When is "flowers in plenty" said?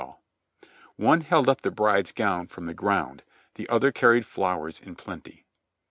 4.25-5.45